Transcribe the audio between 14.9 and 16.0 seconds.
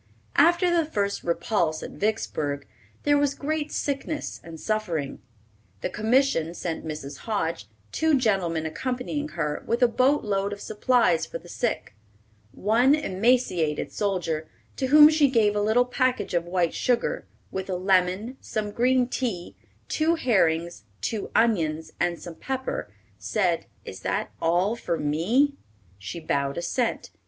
she gave a little